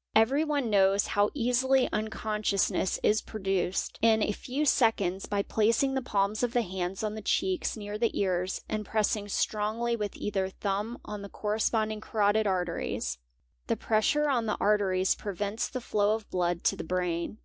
—Everyone 0.14 0.68
knows 0.68 1.06
how 1.06 1.30
easily 1.32 1.88
unconsciousness 1.94 3.00
is 3.02 3.22
produced, 3.22 3.98
in 4.02 4.22
a 4.22 4.32
few. 4.32 4.66
seconds, 4.66 5.24
by 5.24 5.42
placing 5.42 5.94
the 5.94 6.02
palms 6.02 6.42
of 6.42 6.52
the 6.52 6.60
hands 6.60 7.02
on 7.02 7.14
the 7.14 7.22
cheeks 7.22 7.74
near 7.74 7.96
the 7.96 8.10
ears, 8.20 8.60
and 8.68 8.84
pressing 8.84 9.30
strongly 9.30 9.96
with 9.96 10.14
either 10.14 10.50
thumb 10.50 10.98
on 11.06 11.22
the 11.22 11.30
corresponding 11.30 12.02
carotid 12.02 12.46
arteries", 12.46 13.16
'The 13.66 13.76
pressure 13.78 14.28
on 14.28 14.44
the 14.44 14.58
arteries 14.60 15.14
prevents 15.14 15.70
the 15.70 15.80
flow 15.80 16.14
of 16.14 16.28
blood 16.28 16.64
to 16.64 16.76
the 16.76 16.84
brain. 16.84 17.38